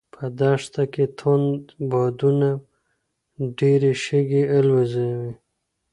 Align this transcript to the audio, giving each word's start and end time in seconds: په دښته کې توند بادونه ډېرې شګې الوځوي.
په 0.13 0.23
دښته 0.39 0.83
کې 0.93 1.05
توند 1.19 1.61
بادونه 1.91 2.47
ډېرې 3.59 3.91
شګې 4.03 4.43
الوځوي. 4.57 5.31